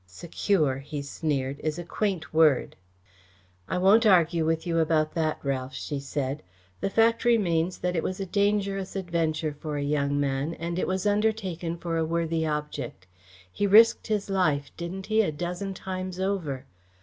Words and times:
"Secure," 0.07 0.79
he 0.79 0.99
sneered, 1.03 1.59
"is 1.59 1.77
a 1.77 1.83
quaint 1.83 2.33
word." 2.33 2.75
"I 3.69 3.77
won't 3.77 4.03
argue 4.03 4.43
with 4.47 4.65
you 4.65 4.79
about 4.79 5.13
that, 5.13 5.37
Ralph," 5.43 5.75
she 5.75 5.99
said. 5.99 6.41
"The 6.79 6.89
fact 6.89 7.23
remains 7.23 7.77
that 7.77 7.95
it 7.95 8.01
was 8.01 8.19
a 8.19 8.25
dangerous 8.25 8.95
adventure 8.95 9.53
for 9.53 9.77
a 9.77 9.83
young 9.83 10.19
man 10.19 10.55
and 10.55 10.79
it 10.79 10.87
was 10.87 11.05
undertaken 11.05 11.77
for 11.77 11.97
a 11.97 12.03
worthy 12.03 12.47
object. 12.47 13.05
He 13.51 13.67
risked 13.67 14.07
his 14.07 14.27
life, 14.27 14.71
didn't 14.75 15.05
he, 15.05 15.21
a 15.21 15.31
dozen 15.31 15.75
times 15.75 16.19
over? 16.19 16.65